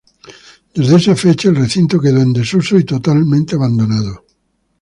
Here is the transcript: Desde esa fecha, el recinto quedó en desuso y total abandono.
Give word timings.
Desde 0.73 0.95
esa 0.95 1.15
fecha, 1.15 1.49
el 1.49 1.57
recinto 1.57 1.99
quedó 2.01 2.21
en 2.21 2.33
desuso 2.33 2.75
y 2.79 2.83
total 2.83 3.17
abandono. 3.53 4.23